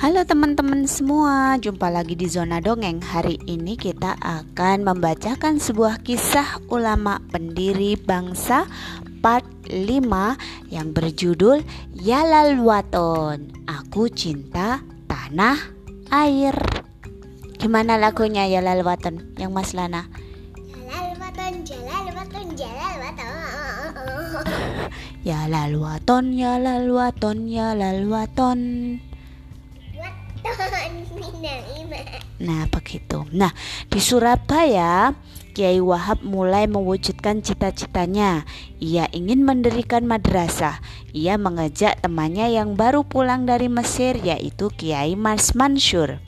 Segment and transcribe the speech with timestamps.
[0.00, 3.04] Halo teman-teman semua, jumpa lagi di Zona Dongeng.
[3.04, 8.64] Hari ini kita akan membacakan sebuah kisah ulama pendiri bangsa
[9.20, 9.76] part 5
[10.72, 11.60] yang berjudul
[11.92, 13.68] Yalal Waton.
[13.68, 15.60] Aku cinta tanah
[16.08, 16.56] air.
[17.60, 20.08] Gimana lagunya Yalal Waton yang Mas Lana?
[20.64, 23.28] Jalal waton, jalal waton, jalal waton.
[25.20, 28.60] Yalal Waton, Yalal Waton, Yalal Waton.
[32.40, 33.28] Nah, begitu.
[33.36, 33.52] Nah,
[33.92, 35.12] di Surabaya,
[35.52, 38.48] Kiai Wahab mulai mewujudkan cita-citanya.
[38.80, 40.80] Ia ingin mendirikan madrasah.
[41.12, 46.22] Ia mengajak temannya yang baru pulang dari Mesir, yaitu Kiai Mas Mansur.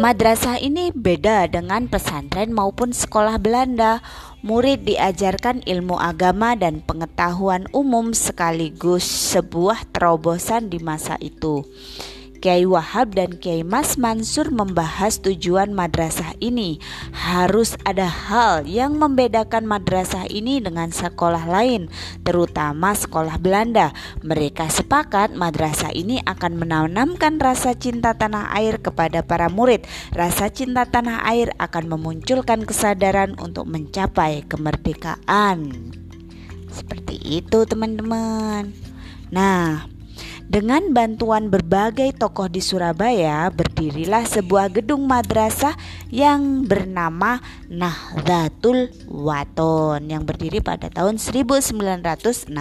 [0.00, 4.00] Madrasah ini beda dengan pesantren maupun sekolah Belanda.
[4.44, 11.64] Murid diajarkan ilmu agama dan pengetahuan umum sekaligus sebuah terobosan di masa itu.
[12.44, 16.76] Kiai Wahab dan Kiai Mas Mansur membahas tujuan madrasah ini.
[17.16, 21.88] Harus ada hal yang membedakan madrasah ini dengan sekolah lain,
[22.20, 23.96] terutama sekolah Belanda.
[24.20, 29.88] Mereka sepakat madrasah ini akan menanamkan rasa cinta tanah air kepada para murid.
[30.12, 35.72] Rasa cinta tanah air akan memunculkan kesadaran untuk mencapai kemerdekaan.
[36.68, 38.68] Seperti itu, teman-teman.
[39.32, 39.93] Nah,
[40.44, 45.72] dengan bantuan berbagai tokoh di Surabaya, berdirilah sebuah gedung madrasah
[46.12, 47.40] yang bernama
[47.72, 52.52] Nahdlatul Waton yang berdiri pada tahun 1916.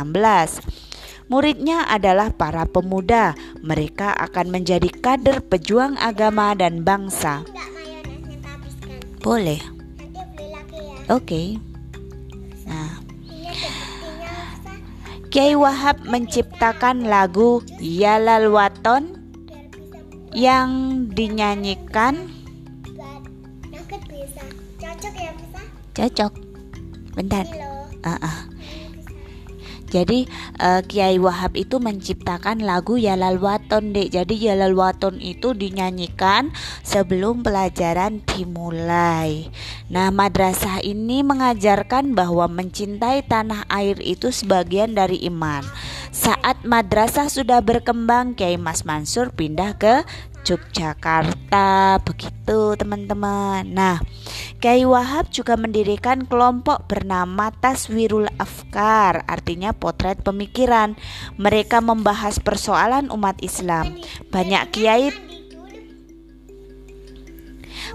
[1.28, 3.36] Muridnya adalah para pemuda.
[3.64, 7.44] Mereka akan menjadi kader pejuang agama dan bangsa.
[9.24, 9.60] Boleh.
[9.60, 11.16] Ya.
[11.16, 11.56] Oke.
[11.60, 11.73] Nah,
[15.34, 19.18] Kiai Wahab menciptakan lagu Yalal Waton
[20.30, 20.70] yang
[21.10, 22.30] dinyanyikan.
[24.78, 25.62] Cocok ya bisa?
[25.98, 26.34] cocok.
[27.18, 27.50] Bentar.
[27.50, 28.53] Ini bisa.
[29.94, 30.26] Jadi
[30.58, 34.10] eh, Kiai Wahab itu menciptakan lagu Yalal Waton dek.
[34.18, 36.50] Jadi Yalal Waton itu dinyanyikan
[36.82, 39.54] sebelum pelajaran dimulai.
[39.94, 45.62] Nah madrasah ini mengajarkan bahwa mencintai tanah air itu sebagian dari iman.
[46.14, 50.06] Saat madrasah sudah berkembang, Kiai Mas Mansur pindah ke
[50.44, 52.00] Yogyakarta.
[52.04, 53.64] Begitu teman-teman.
[53.68, 54.04] Nah,
[54.64, 60.96] Kiai Wahab juga mendirikan kelompok bernama Taswirul Afkar, artinya potret pemikiran.
[61.36, 64.00] Mereka membahas persoalan umat Islam.
[64.32, 65.12] Banyak kiai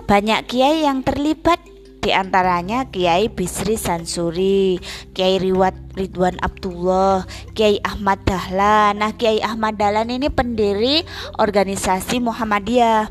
[0.04, 1.60] banyak kiai yang terlibat
[1.98, 4.78] di antaranya Kiai Bisri Sansuri,
[5.12, 7.26] Kiai Riwat Ridwan Abdullah,
[7.58, 9.02] Kiai Ahmad Dahlan.
[9.02, 11.02] Nah, Kiai Ahmad Dahlan ini pendiri
[11.36, 13.10] organisasi Muhammadiyah.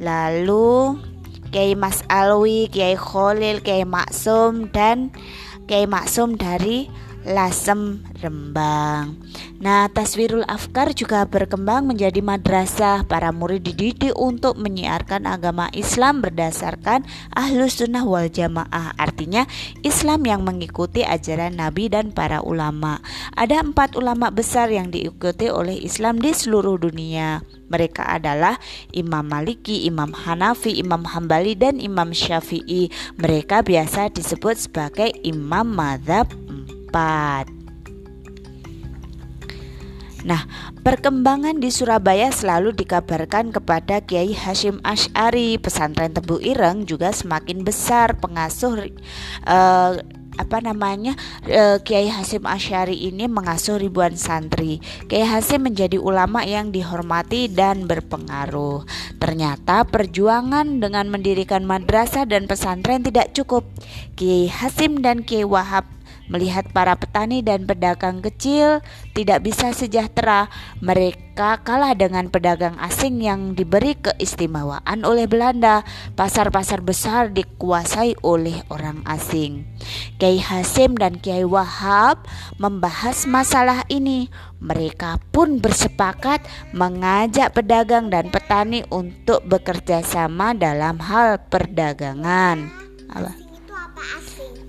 [0.00, 0.96] Lalu
[1.52, 5.12] Kiai Mas Alwi, Kiai Khalil, Kiai Maksum dan
[5.68, 6.88] Kiai Maksum dari
[7.28, 9.14] Lasem Rembang.
[9.62, 13.06] Nah, Taswirul Afkar juga berkembang menjadi madrasah.
[13.06, 18.98] Para murid dididik untuk menyiarkan agama Islam berdasarkan Ahlus Sunnah wal Jamaah.
[18.98, 19.46] Artinya
[19.86, 22.98] Islam yang mengikuti ajaran Nabi dan para ulama.
[23.38, 27.46] Ada empat ulama besar yang diikuti oleh Islam di seluruh dunia.
[27.70, 28.58] Mereka adalah
[28.90, 32.90] Imam Maliki, Imam Hanafi, Imam Hambali, dan Imam Syafi'i.
[33.14, 36.26] Mereka biasa disebut sebagai Imam Madhab
[36.90, 37.61] 4.
[40.22, 40.46] Nah,
[40.86, 45.58] perkembangan di Surabaya selalu dikabarkan kepada Kiai Hashim Ash'ari.
[45.58, 48.86] Pesantren Tebu Ireng juga semakin besar pengasuh
[49.46, 49.92] eh,
[50.40, 51.12] apa namanya
[51.44, 54.80] eh, Kiai Hasim Ash'ari ini mengasuh ribuan santri.
[55.10, 58.88] Kiai Hasim menjadi ulama yang dihormati dan berpengaruh.
[59.20, 63.68] Ternyata perjuangan dengan mendirikan madrasah dan pesantren tidak cukup.
[64.16, 65.84] Kiai Hasim dan Kiai Wahab
[66.30, 68.84] melihat para petani dan pedagang kecil
[69.16, 70.46] tidak bisa sejahtera.
[70.78, 75.82] Mereka kalah dengan pedagang asing yang diberi keistimewaan oleh Belanda.
[76.14, 79.66] Pasar-pasar besar dikuasai oleh orang asing.
[80.20, 82.22] Kiai Hasim dan Kiai Wahab
[82.60, 84.30] membahas masalah ini.
[84.62, 92.70] Mereka pun bersepakat mengajak pedagang dan petani untuk bekerja sama dalam hal perdagangan.
[93.10, 93.41] Apa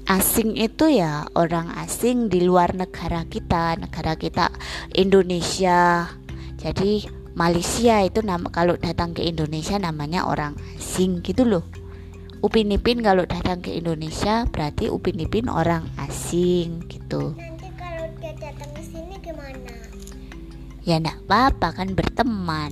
[0.07, 4.51] asing itu ya orang asing di luar negara kita, negara kita
[4.91, 6.11] Indonesia.
[6.59, 11.65] Jadi Malaysia itu nama kalau datang ke Indonesia namanya orang asing gitu loh.
[12.43, 17.31] Upin Ipin kalau datang ke Indonesia berarti Upin Ipin orang asing gitu.
[17.39, 19.75] Nanti kalau dia datang ke sini gimana?
[20.83, 22.71] Ya enggak apa-apa kan berteman.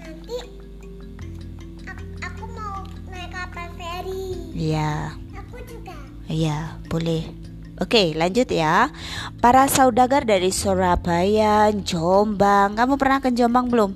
[0.00, 0.36] Nanti
[2.24, 2.80] aku mau
[3.12, 4.56] naik kapal feri.
[4.56, 5.12] Iya.
[5.12, 5.23] Yeah
[6.90, 7.44] boleh.
[7.82, 8.94] Oke, lanjut ya.
[9.42, 12.78] Para saudagar dari Surabaya, Jombang.
[12.78, 13.90] Kamu pernah ke Jombang belum?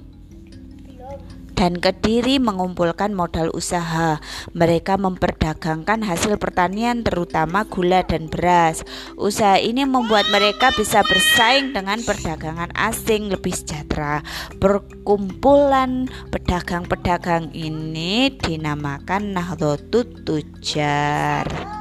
[0.82, 1.18] Belum.
[1.54, 4.18] Dan Kediri mengumpulkan modal usaha.
[4.50, 8.82] Mereka memperdagangkan hasil pertanian terutama gula dan beras.
[9.14, 14.26] Usaha ini membuat mereka bisa bersaing dengan perdagangan asing lebih sejahtera.
[14.58, 21.77] Perkumpulan pedagang-pedagang ini dinamakan Nahdlatul Tujar.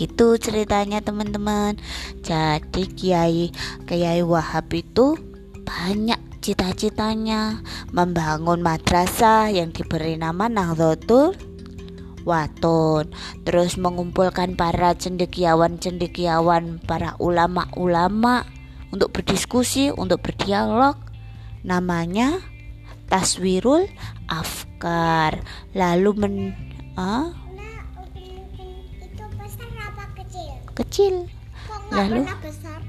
[0.00, 1.76] Begitu ceritanya teman-teman.
[2.24, 3.52] Jadi Kiai
[3.84, 5.20] Kiai Wahab itu
[5.60, 7.60] banyak cita-citanya
[7.92, 11.36] membangun madrasah yang diberi nama Nahdlatul
[12.24, 13.12] Waton.
[13.44, 18.48] Terus mengumpulkan para cendekiawan-cendekiawan para ulama-ulama
[18.96, 20.96] untuk berdiskusi untuk berdialog.
[21.60, 22.40] Namanya
[23.12, 23.84] Taswirul
[24.32, 25.44] Afkar.
[25.76, 26.34] Lalu men
[26.96, 27.36] ah,
[30.30, 30.52] kecil?
[30.78, 31.14] kecil
[31.66, 32.22] Kok Lalu?
[32.38, 32.80] besar?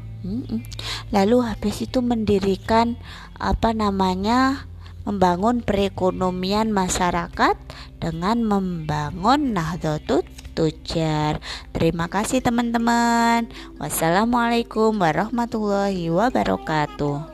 [1.09, 2.95] Lalu habis itu mendirikan
[3.41, 4.69] apa namanya
[5.01, 7.57] membangun perekonomian masyarakat
[7.97, 10.21] dengan membangun Nahdlatul
[10.53, 11.41] Tujar.
[11.73, 13.49] Terima kasih teman-teman.
[13.81, 17.30] Wassalamualaikum warahmatullahi wabarakatuh.